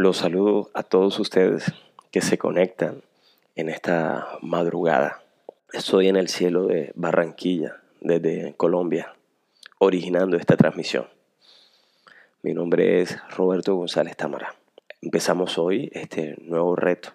[0.00, 1.72] Los saludo a todos ustedes
[2.12, 3.02] que se conectan
[3.56, 5.24] en esta madrugada.
[5.72, 9.16] Estoy en el cielo de Barranquilla, desde Colombia,
[9.80, 11.08] originando esta transmisión.
[12.42, 14.54] Mi nombre es Roberto González Tamara.
[15.02, 17.08] Empezamos hoy este nuevo reto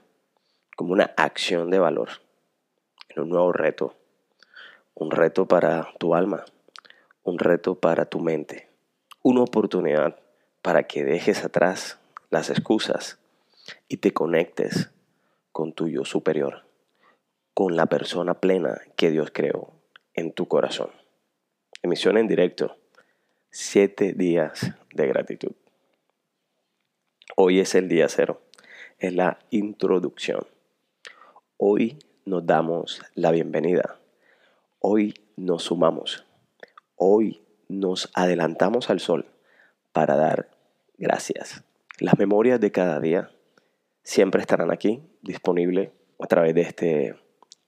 [0.76, 2.10] como una acción de valor,
[3.16, 3.96] un nuevo reto,
[4.94, 6.44] un reto para tu alma,
[7.24, 8.68] un reto para tu mente,
[9.22, 10.20] una oportunidad
[10.62, 11.98] para que dejes atrás
[12.34, 13.20] las excusas
[13.88, 14.90] y te conectes
[15.52, 16.66] con tu yo superior,
[17.54, 19.72] con la persona plena que Dios creó
[20.16, 20.90] en tu corazón.
[21.84, 22.76] Emisión en directo,
[23.52, 25.52] siete días de gratitud.
[27.36, 28.42] Hoy es el día cero,
[28.98, 30.48] es la introducción.
[31.58, 34.00] Hoy nos damos la bienvenida.
[34.80, 36.26] Hoy nos sumamos.
[36.96, 39.28] Hoy nos adelantamos al sol
[39.92, 40.50] para dar
[40.98, 41.64] gracias.
[42.04, 43.32] Las memorias de cada día
[44.04, 47.16] siempre estarán aquí, disponibles a través de este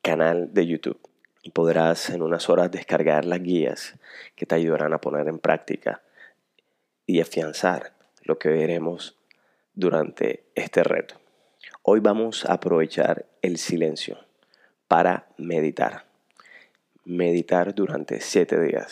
[0.02, 1.00] canal de YouTube.
[1.42, 3.96] Y podrás en unas horas descargar las guías
[4.36, 6.02] que te ayudarán a poner en práctica
[7.06, 9.18] y afianzar lo que veremos
[9.74, 11.16] durante este reto.
[11.84, 14.18] Hoy vamos a aprovechar el silencio
[14.90, 16.08] para meditar.
[17.06, 18.92] Meditar durante siete días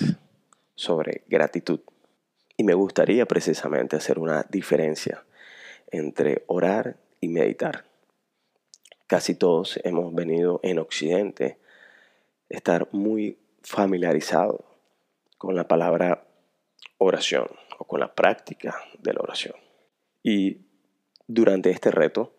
[0.73, 1.81] sobre gratitud.
[2.56, 5.25] Y me gustaría precisamente hacer una diferencia
[5.94, 7.86] entre orar y meditar.
[9.08, 11.60] Casi todos hemos venido en Occidente
[12.50, 14.62] estar muy familiarizados
[15.38, 16.28] con la palabra
[16.98, 19.56] oración o con la práctica de la oración.
[20.24, 20.66] Y
[21.28, 22.34] durante este reto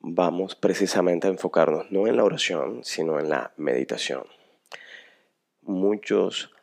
[0.00, 4.24] vamos precisamente a enfocarnos no en la oración, sino en la meditación.
[5.62, 6.54] Muchos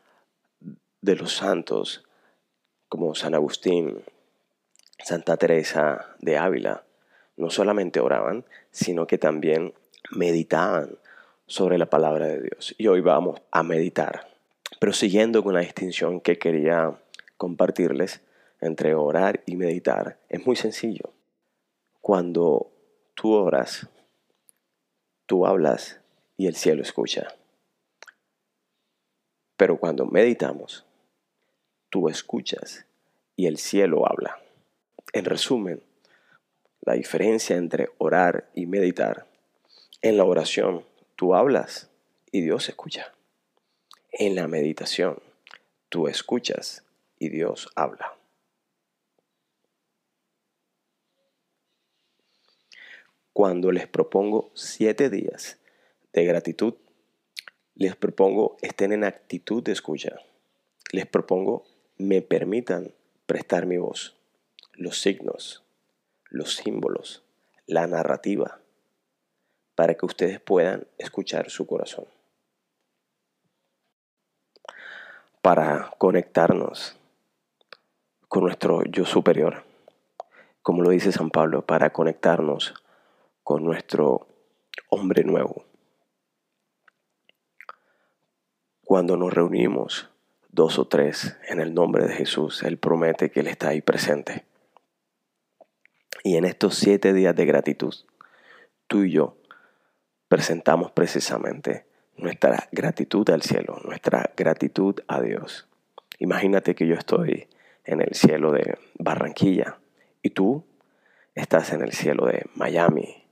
[1.02, 2.06] de los santos,
[2.88, 4.04] como San Agustín,
[5.04, 6.84] Santa Teresa de Ávila,
[7.38, 9.74] no solamente oraban, sino que también
[10.12, 10.98] meditaban
[11.48, 12.76] sobre la palabra de Dios.
[12.78, 14.28] Y hoy vamos a meditar.
[14.80, 16.98] Pero siguiendo con la distinción que quería
[17.38, 18.22] compartirles
[18.62, 21.14] entre orar y meditar, es muy sencillo.
[22.00, 22.72] Cuando
[23.16, 23.90] tú oras,
[25.26, 26.00] tú hablas
[26.38, 27.28] y el cielo escucha.
[29.58, 30.86] Pero cuando meditamos,
[31.90, 32.86] tú escuchas
[33.36, 34.40] y el cielo habla.
[35.14, 35.84] En resumen,
[36.82, 39.28] la diferencia entre orar y meditar,
[40.02, 40.86] en la oración
[41.16, 41.90] tú hablas
[42.32, 43.14] y Dios escucha.
[44.12, 45.22] En la meditación
[45.90, 46.84] tú escuchas
[47.20, 48.18] y Dios habla.
[53.34, 55.60] Cuando les propongo siete días
[56.14, 56.76] de gratitud,
[57.76, 60.16] les propongo estén en actitud de escucha.
[60.92, 61.64] Les propongo
[61.98, 62.94] me permitan
[63.26, 64.18] prestar mi voz,
[64.74, 65.64] los signos,
[66.30, 67.24] los símbolos,
[67.66, 68.60] la narrativa,
[69.76, 72.06] para que ustedes puedan escuchar su corazón.
[75.42, 76.98] Para conectarnos
[78.28, 79.64] con nuestro yo superior,
[80.62, 82.74] como lo dice San Pablo, para conectarnos
[83.44, 84.28] con nuestro
[84.90, 85.66] hombre nuevo.
[88.84, 90.10] Cuando nos reunimos
[90.50, 94.46] dos o tres en el nombre de Jesús, Él promete que Él está ahí presente.
[96.24, 97.94] Y en estos siete días de gratitud,
[98.88, 99.38] tú y yo
[100.28, 105.68] presentamos precisamente nuestra gratitud al cielo, nuestra gratitud a Dios.
[106.20, 107.48] Imagínate que yo estoy
[107.86, 109.80] en el cielo de Barranquilla
[110.22, 110.64] y tú
[111.34, 113.26] estás en el cielo de Miami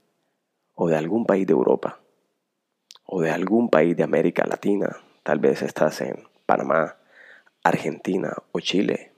[0.74, 2.00] o de algún país de Europa
[3.04, 4.96] o de algún país de América Latina.
[5.22, 6.96] Tal vez estás en Panamá,
[7.62, 9.12] Argentina o Chile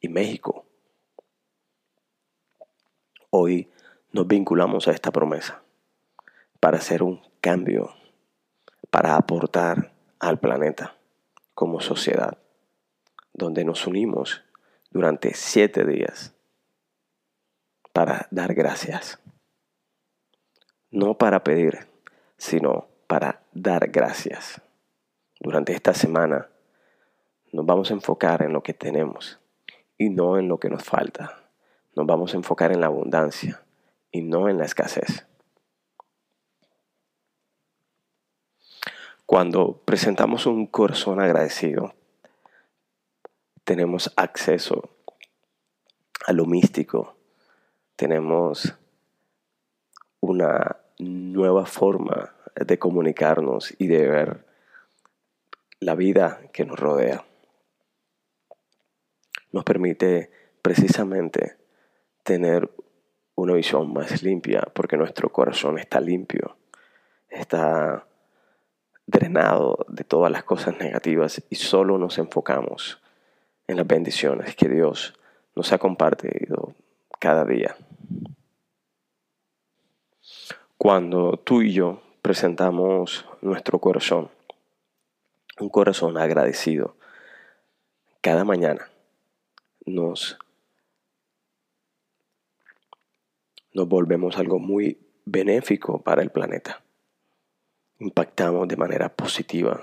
[0.00, 0.67] y México
[3.30, 3.70] Hoy
[4.10, 5.62] nos vinculamos a esta promesa
[6.60, 7.94] para hacer un cambio,
[8.88, 10.96] para aportar al planeta
[11.54, 12.38] como sociedad,
[13.34, 14.42] donde nos unimos
[14.90, 16.34] durante siete días
[17.92, 19.18] para dar gracias.
[20.90, 21.86] No para pedir,
[22.38, 24.62] sino para dar gracias.
[25.38, 26.48] Durante esta semana
[27.52, 29.38] nos vamos a enfocar en lo que tenemos
[29.98, 31.47] y no en lo que nos falta
[31.98, 33.60] nos vamos a enfocar en la abundancia
[34.12, 35.26] y no en la escasez.
[39.26, 41.94] Cuando presentamos un corazón agradecido,
[43.64, 44.90] tenemos acceso
[46.24, 47.16] a lo místico,
[47.96, 48.78] tenemos
[50.20, 54.46] una nueva forma de comunicarnos y de ver
[55.80, 57.24] la vida que nos rodea.
[59.50, 60.30] Nos permite
[60.62, 61.58] precisamente
[62.28, 62.70] tener
[63.36, 66.58] una visión más limpia porque nuestro corazón está limpio,
[67.30, 68.06] está
[69.06, 73.00] drenado de todas las cosas negativas y solo nos enfocamos
[73.66, 75.18] en las bendiciones que Dios
[75.54, 76.74] nos ha compartido
[77.18, 77.74] cada día.
[80.76, 84.28] Cuando tú y yo presentamos nuestro corazón,
[85.58, 86.94] un corazón agradecido,
[88.20, 88.90] cada mañana
[89.86, 90.38] nos,
[93.78, 96.82] nos volvemos algo muy benéfico para el planeta.
[98.00, 99.80] Impactamos de manera positiva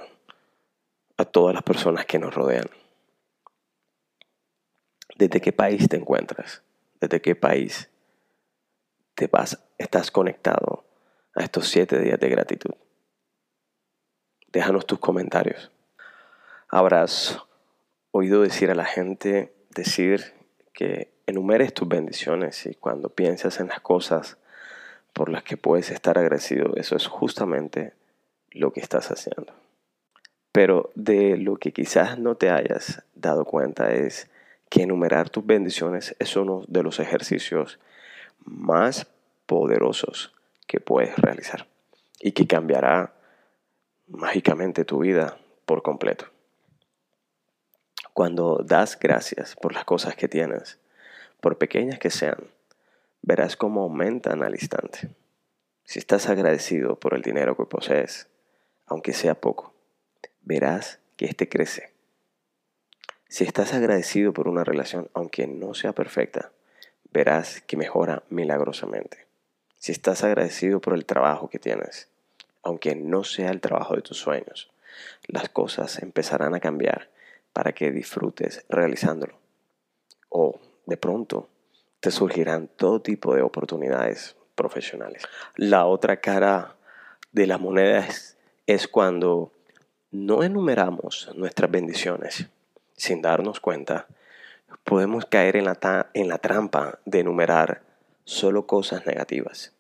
[1.15, 2.69] a todas las personas que nos rodean.
[5.15, 6.61] ¿Desde qué país te encuentras?
[6.99, 7.89] ¿Desde qué país
[9.13, 10.83] te vas, estás conectado
[11.33, 12.75] a estos siete días de gratitud?
[14.51, 15.71] Déjanos tus comentarios.
[16.67, 17.39] Habrás
[18.11, 20.33] oído decir a la gente, decir
[20.73, 24.37] que enumeres tus bendiciones y cuando piensas en las cosas
[25.13, 27.93] por las que puedes estar agradecido, eso es justamente
[28.51, 29.53] lo que estás haciendo.
[30.51, 34.29] Pero de lo que quizás no te hayas dado cuenta es
[34.69, 37.79] que enumerar tus bendiciones es uno de los ejercicios
[38.43, 39.07] más
[39.45, 40.33] poderosos
[40.67, 41.67] que puedes realizar
[42.19, 43.13] y que cambiará
[44.07, 46.25] mágicamente tu vida por completo.
[48.13, 50.79] Cuando das gracias por las cosas que tienes,
[51.45, 52.49] por pequeñas que sean,
[53.21, 55.11] verás cómo aumentan al instante.
[55.83, 58.29] Si estás agradecido por el dinero que posees,
[58.87, 59.71] aunque sea poco,
[60.41, 61.93] verás que éste crece
[63.27, 66.51] si estás agradecido por una relación, aunque no sea perfecta,
[67.11, 69.27] verás que mejora milagrosamente.
[69.77, 72.09] Si estás agradecido por el trabajo que tienes,
[72.63, 74.71] aunque no sea el trabajo de tus sueños,
[75.27, 77.11] las cosas empezarán a cambiar
[77.53, 79.37] para que disfrutes realizándolo.
[80.29, 81.49] O de pronto
[81.99, 85.23] te surgirán todo tipo de oportunidades profesionales.
[85.55, 86.75] La otra cara
[87.31, 88.07] de la moneda
[88.65, 89.51] es, cuando
[90.11, 92.47] no enumeramos nuestras bendiciones
[92.95, 94.07] sin darnos cuenta,
[94.83, 97.81] podemos caer en la, en la trampa de enumerar
[98.23, 99.73] solo cosas negativas.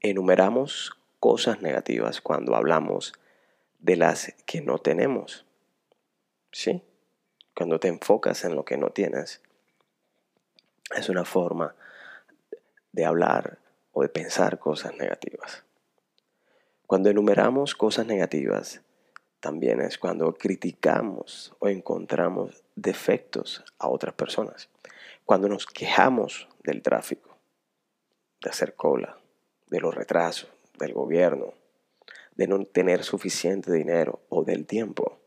[0.00, 3.12] Enumeramos cosas negativas cuando hablamos
[3.80, 5.44] de las que no tenemos.
[6.52, 6.82] ¿Sí?
[7.54, 9.42] Cuando te enfocas en lo que no tienes.
[10.96, 11.74] Es una forma
[12.92, 13.58] de hablar
[13.92, 15.64] o de pensar cosas negativas.
[16.86, 18.82] Cuando enumeramos cosas negativas,
[19.38, 24.68] también es cuando criticamos o encontramos defectos a otras personas.
[25.24, 27.36] Cuando nos quejamos del tráfico,
[28.42, 29.18] de hacer cola,
[29.68, 31.54] de los retrasos, del gobierno,
[32.34, 35.18] de no tener suficiente dinero o del tiempo.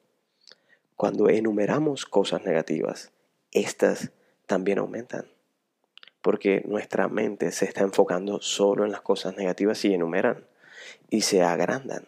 [0.96, 3.12] Cuando enumeramos cosas negativas,
[3.52, 4.12] estas
[4.46, 5.33] también aumentan.
[6.24, 10.48] Porque nuestra mente se está enfocando solo en las cosas negativas y enumeran
[11.12, 12.08] y se agrandan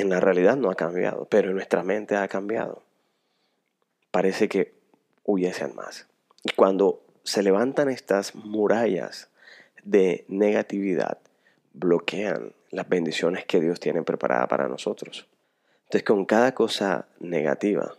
[0.00, 2.82] en la realidad no ha cambiado, pero nuestra mente ha cambiado.
[4.10, 4.72] Parece que
[5.24, 6.06] hubiesen más.
[6.42, 9.28] Y cuando se levantan estas murallas
[9.84, 11.18] de negatividad,
[11.74, 15.28] bloquean las bendiciones que Dios tiene preparada para nosotros.
[15.84, 17.94] Entonces con cada cosa negativa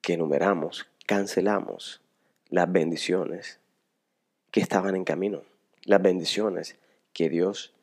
[0.00, 2.00] que enumeramos, cancelamos
[2.48, 3.58] las bendiciones
[4.56, 5.42] que estaban en camino,
[5.84, 6.78] las bendiciones
[7.12, 7.74] que Dios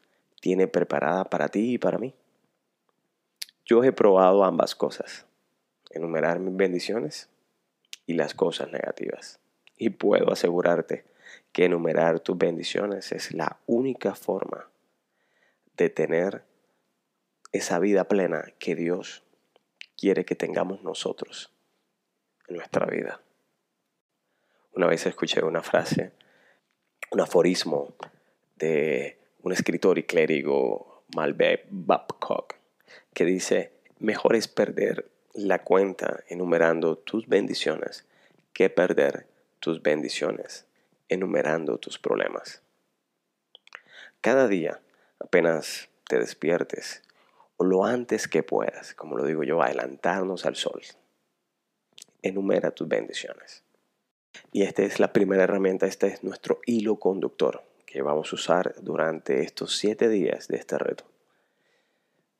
[0.41, 2.15] tiene preparada para ti y para mí.
[3.63, 5.27] Yo he probado ambas cosas,
[5.91, 7.29] enumerar mis bendiciones
[8.07, 9.39] y las cosas negativas.
[9.77, 11.05] Y puedo asegurarte
[11.51, 14.67] que enumerar tus bendiciones es la única forma
[15.77, 16.43] de tener
[17.51, 19.21] esa vida plena que Dios
[19.95, 21.53] quiere que tengamos nosotros
[22.47, 23.21] en nuestra vida.
[24.73, 26.13] Una vez escuché una frase,
[27.13, 27.93] un aforismo
[28.55, 32.55] de un escritor y clérigo Malbec Babcock
[33.13, 38.07] que dice, mejor es perder la cuenta enumerando tus bendiciones
[38.51, 39.27] que perder
[39.59, 40.65] tus bendiciones
[41.07, 42.63] enumerando tus problemas.
[44.21, 44.81] Cada día,
[45.19, 47.03] apenas te despiertes,
[47.57, 50.81] o lo antes que puedas, como lo digo yo, adelantarnos al sol,
[52.23, 53.62] enumera tus bendiciones.
[54.51, 58.75] Y esta es la primera herramienta, este es nuestro hilo conductor que vamos a usar
[58.81, 61.05] durante estos siete días de este reto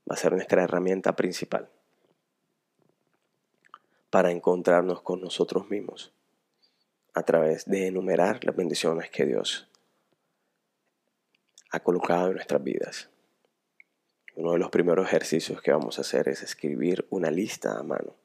[0.09, 1.69] va a ser nuestra herramienta principal
[4.09, 6.12] para encontrarnos con nosotros mismos
[7.13, 9.67] a través de enumerar las bendiciones que Dios
[11.71, 13.09] ha colocado en nuestras vidas.
[14.35, 18.15] Uno de los primeros ejercicios que vamos a hacer es escribir una lista a mano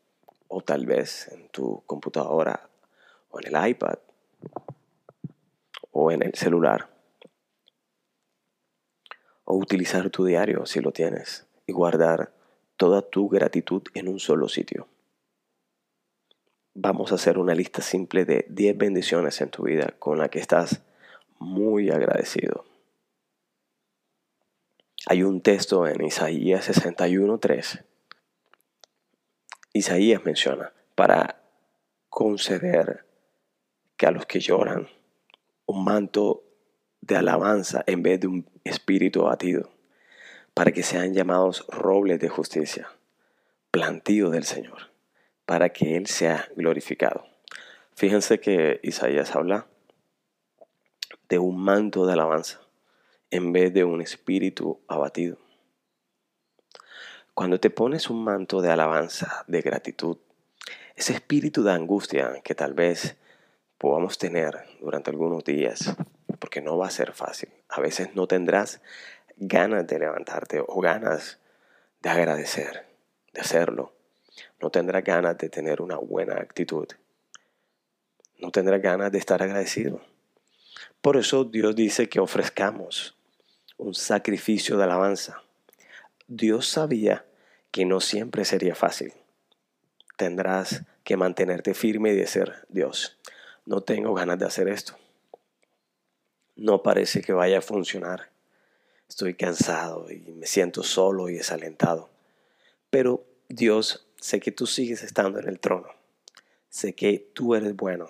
[0.48, 2.68] o tal vez en tu computadora
[3.28, 3.98] o en el iPad
[5.92, 6.88] o en el celular.
[9.44, 12.32] O utilizar tu diario si lo tienes y guardar
[12.76, 14.86] toda tu gratitud en un solo sitio.
[16.74, 20.38] Vamos a hacer una lista simple de 10 bendiciones en tu vida con la que
[20.38, 20.82] estás
[21.40, 22.64] muy agradecido.
[25.06, 27.84] Hay un texto en Isaías 61.3.
[29.72, 31.42] Isaías menciona, para
[32.08, 33.07] conceder
[33.98, 34.88] que a los que lloran
[35.66, 36.44] un manto
[37.02, 39.70] de alabanza en vez de un espíritu abatido,
[40.54, 42.88] para que sean llamados robles de justicia,
[43.70, 44.90] plantío del Señor,
[45.44, 47.26] para que Él sea glorificado.
[47.94, 49.66] Fíjense que Isaías habla
[51.28, 52.60] de un manto de alabanza
[53.30, 55.38] en vez de un espíritu abatido.
[57.34, 60.18] Cuando te pones un manto de alabanza, de gratitud,
[60.96, 63.16] ese espíritu de angustia que tal vez
[63.78, 65.94] podamos tener durante algunos días,
[66.38, 67.48] porque no va a ser fácil.
[67.68, 68.80] A veces no tendrás
[69.36, 71.38] ganas de levantarte o ganas
[72.02, 72.86] de agradecer,
[73.32, 73.94] de hacerlo.
[74.60, 76.88] No tendrás ganas de tener una buena actitud.
[78.38, 80.00] No tendrás ganas de estar agradecido.
[81.00, 83.16] Por eso Dios dice que ofrezcamos
[83.76, 85.42] un sacrificio de alabanza.
[86.26, 87.24] Dios sabía
[87.70, 89.12] que no siempre sería fácil.
[90.16, 93.18] Tendrás que mantenerte firme y decir, Dios,
[93.68, 94.96] no tengo ganas de hacer esto.
[96.56, 98.30] No parece que vaya a funcionar.
[99.06, 102.08] Estoy cansado y me siento solo y desalentado.
[102.88, 105.88] Pero Dios, sé que tú sigues estando en el trono.
[106.70, 108.08] Sé que tú eres bueno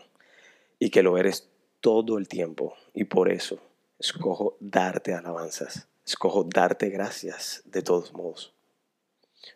[0.78, 1.48] y que lo eres
[1.80, 2.76] todo el tiempo.
[2.94, 3.58] Y por eso
[3.98, 5.88] escojo darte alabanzas.
[6.06, 8.54] Escojo darte gracias de todos modos.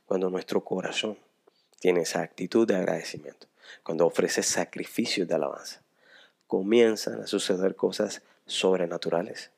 [0.04, 1.16] Cuando nuestro corazón
[1.78, 3.47] tiene esa actitud de agradecimiento,
[3.85, 5.81] cuando ofrece sacrificios de alabanza,
[6.52, 9.50] comienzan a suceder cosas sobrenaturales.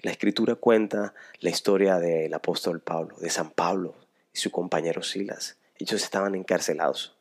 [0.00, 3.94] La escritura cuenta la historia del apóstol Pablo, de San Pablo
[4.34, 5.56] y su compañero Silas.
[5.78, 7.14] Ellos estaban encarcelados.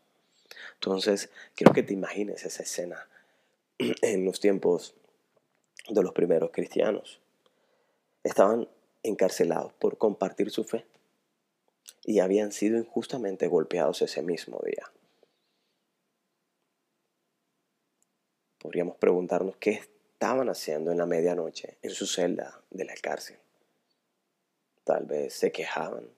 [0.74, 3.08] Entonces, quiero que te imagines esa escena
[3.78, 4.96] en los tiempos
[5.88, 7.20] de los primeros cristianos.
[8.24, 8.68] Estaban
[9.04, 10.88] encarcelados por compartir su fe
[12.06, 14.92] y habían sido injustamente golpeados ese mismo día.
[18.60, 23.40] Podríamos preguntarnos qué estaban haciendo en la medianoche en su celda de la cárcel.
[24.84, 26.10] Tal vez se quejaban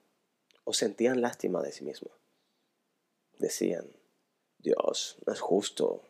[0.64, 2.12] o sentían lástima de sí mismos.
[3.38, 3.86] Decían,
[4.58, 6.02] Dios, no es justo.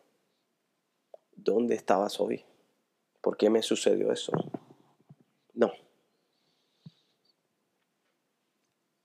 [1.34, 2.44] ¿Dónde estabas hoy?
[3.20, 4.32] ¿Por qué me sucedió eso?
[5.54, 5.72] No.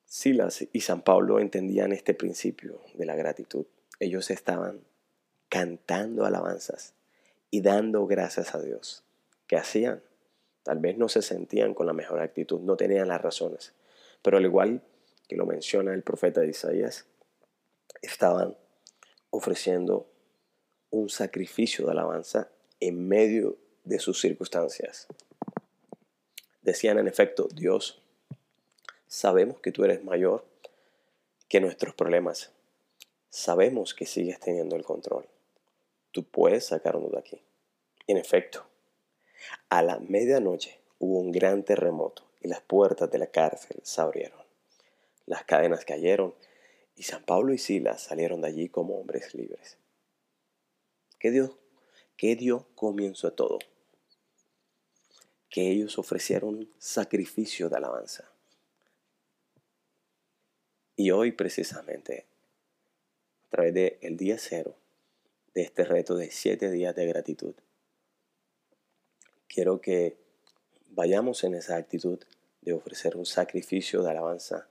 [0.06, 3.66] Silas y San Pablo entendían este principio de la gratitud.
[4.00, 4.86] Ellos estaban
[5.50, 6.97] cantando alabanzas
[7.58, 9.04] y dando gracias a Dios.
[9.48, 10.04] ¿Qué hacían?
[10.62, 13.74] Tal vez no se sentían con la mejor actitud, no tenían las razones,
[14.22, 14.84] pero al igual
[15.28, 17.08] que lo menciona el profeta Isaías,
[18.04, 18.56] estaban
[19.32, 20.08] ofreciendo
[20.92, 25.08] un sacrificio de alabanza en medio de sus circunstancias.
[26.62, 28.04] Decían en efecto, Dios,
[29.08, 30.46] sabemos que tú eres mayor
[31.50, 32.52] que nuestros problemas.
[33.32, 35.28] Sabemos que sigues teniendo el control
[36.18, 37.44] tú puedes sacarnos de aquí.
[38.08, 38.66] En efecto,
[39.70, 44.42] a la medianoche hubo un gran terremoto y las puertas de la cárcel se abrieron.
[45.28, 46.34] Las cadenas cayeron
[46.96, 49.78] y San Pablo y Silas salieron de allí como hombres libres.
[51.20, 51.52] ¿Qué Dios,
[52.16, 53.60] qué dio comienzo a todo?
[55.52, 58.28] Que ellos ofrecieron sacrificio de alabanza.
[60.96, 62.26] Y hoy precisamente,
[63.46, 64.76] a través del el día cero,
[65.58, 67.56] de este reto de siete días de gratitud.
[69.48, 70.16] Quiero que
[70.90, 72.20] vayamos en esa actitud
[72.62, 74.70] de ofrecer un sacrificio de alabanza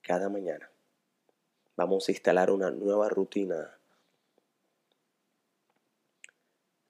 [0.00, 0.70] cada mañana.
[1.74, 3.76] Vamos a instalar una nueva rutina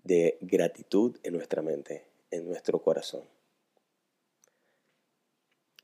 [0.04, 3.24] de gratitud en nuestra mente, en nuestro corazón.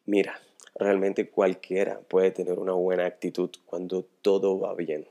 [0.05, 0.39] Mira,
[0.75, 5.09] realmente cualquiera puede tener una buena actitud cuando todo va bien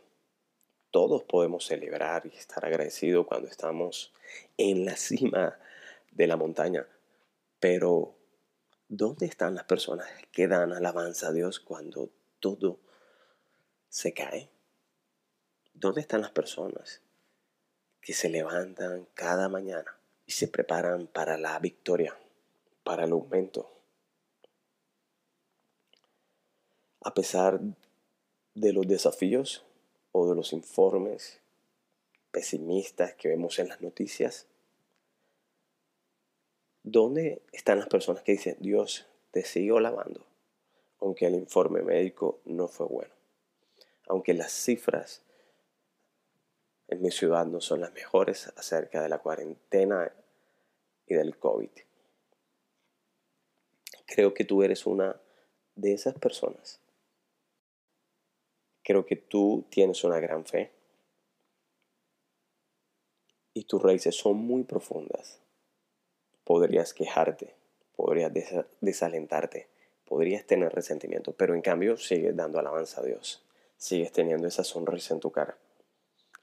[0.92, 4.14] todos podemos celebrar y estar agradecidos cuando estamos
[4.58, 5.60] en la cima
[6.12, 6.88] de la montaña.
[7.60, 8.16] Pero,
[8.88, 12.80] ¿dónde están las personas que dan alabanza a Dios cuando todo
[13.90, 14.50] se cae?
[15.74, 17.02] ¿Dónde están las personas
[18.02, 22.18] que se levantan cada mañana y se preparan para la victoria,
[22.84, 23.72] para el aumento?
[27.02, 27.60] A pesar
[28.56, 29.67] de los desafíos,
[30.26, 31.42] de los informes
[32.32, 34.48] pesimistas que vemos en las noticias,
[36.90, 40.26] ¿Dónde están las personas que dicen, Dios, te sigo lavando,
[41.02, 43.14] aunque el informe médico no fue bueno?
[44.08, 45.22] Aunque las cifras
[46.88, 50.14] en mi ciudad no son las mejores acerca de la cuarentena
[51.08, 51.72] y del COVID.
[54.06, 55.20] Creo que tú eres una
[55.76, 56.80] de esas personas.
[58.88, 60.72] Creo que tú tienes una gran fe
[63.54, 65.42] y tus raíces son muy profundas.
[66.46, 67.54] Podrías quejarte,
[67.98, 68.32] podrías
[68.80, 69.68] desalentarte,
[70.06, 73.44] podrías tener resentimiento, pero en cambio sigues dando alabanza a Dios,
[73.76, 75.58] sigues teniendo esa sonrisa en tu cara.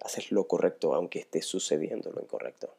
[0.00, 2.74] Haces lo correcto aunque esté sucediendo lo incorrecto.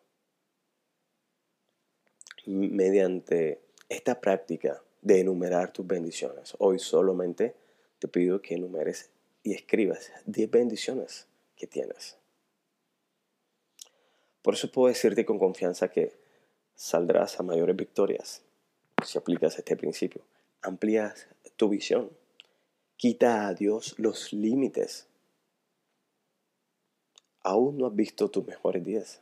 [2.45, 7.55] Mediante esta práctica de enumerar tus bendiciones, hoy solamente
[7.97, 9.09] te pido que enumeres
[9.45, 12.17] y escribas 10 bendiciones que tienes.
[14.41, 16.13] Por eso puedo decirte con confianza que
[16.73, 18.41] saldrás a mayores victorias
[19.05, 20.25] si aplicas este principio.
[20.63, 22.11] Amplías tu visión.
[22.97, 25.07] Quita a Dios los límites
[27.43, 29.21] aún no has visto tus mejores días.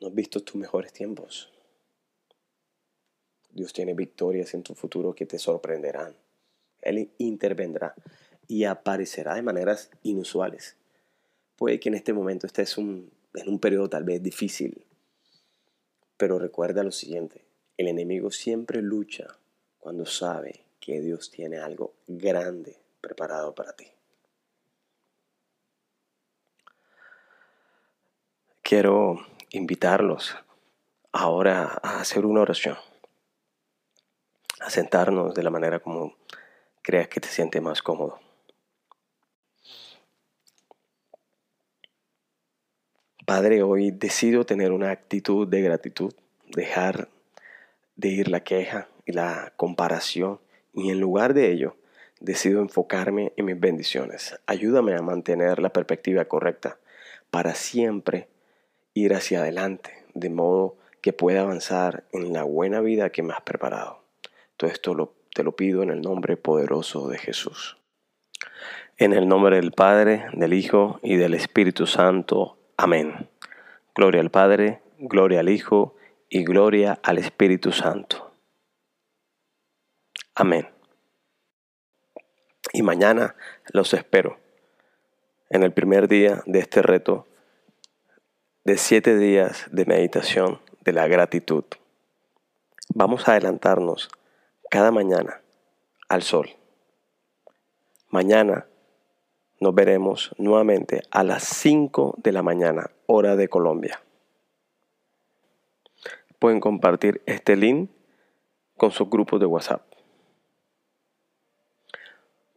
[0.00, 1.51] No has visto tus mejores tiempos.
[3.52, 6.14] Dios tiene victorias en tu futuro que te sorprenderán.
[6.80, 7.94] Él intervendrá
[8.48, 10.76] y aparecerá de maneras inusuales.
[11.56, 14.84] Puede que en este momento estés en un periodo tal vez difícil,
[16.16, 17.44] pero recuerda lo siguiente,
[17.76, 19.26] el enemigo siempre lucha
[19.78, 23.86] cuando sabe que Dios tiene algo grande preparado para ti.
[28.62, 30.34] Quiero invitarlos
[31.12, 32.76] ahora a hacer una oración,
[34.62, 36.14] a sentarnos de la manera como
[36.82, 38.18] creas que te siente más cómodo.
[43.24, 46.12] Padre, hoy decido tener una actitud de gratitud,
[46.48, 47.08] dejar
[47.96, 50.40] de ir la queja y la comparación
[50.74, 51.76] y en lugar de ello
[52.20, 54.38] decido enfocarme en mis bendiciones.
[54.46, 56.78] Ayúdame a mantener la perspectiva correcta
[57.30, 58.28] para siempre
[58.94, 63.42] ir hacia adelante, de modo que pueda avanzar en la buena vida que me has
[63.42, 64.01] preparado.
[64.66, 67.78] Esto te lo pido en el nombre poderoso de Jesús.
[68.96, 72.58] En el nombre del Padre, del Hijo y del Espíritu Santo.
[72.76, 73.28] Amén.
[73.94, 75.96] Gloria al Padre, gloria al Hijo
[76.28, 78.32] y gloria al Espíritu Santo.
[80.34, 80.68] Amén
[82.72, 83.36] y mañana
[83.72, 84.38] los espero
[85.50, 87.26] en el primer día de este reto
[88.64, 91.64] de siete días de meditación de la gratitud.
[92.94, 94.08] Vamos a adelantarnos
[94.72, 95.42] cada mañana
[96.08, 96.48] al sol.
[98.08, 98.66] Mañana
[99.60, 104.00] nos veremos nuevamente a las 5 de la mañana, hora de Colombia.
[106.38, 107.90] Pueden compartir este link
[108.78, 109.82] con sus grupos de WhatsApp.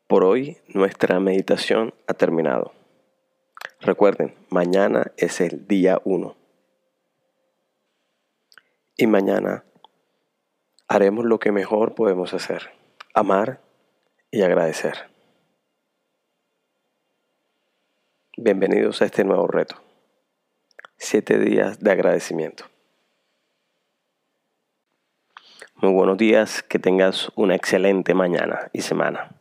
[0.07, 2.71] Por hoy nuestra meditación ha terminado.
[3.81, 6.33] Recuerden, mañana es el día 1.
[8.95, 9.65] Y mañana
[10.87, 12.71] haremos lo que mejor podemos hacer,
[13.13, 13.61] amar
[14.31, 15.09] y agradecer.
[18.37, 19.81] Bienvenidos a este nuevo reto.
[20.97, 22.65] Siete días de agradecimiento.
[25.75, 29.35] Muy buenos días, que tengas una excelente mañana y semana.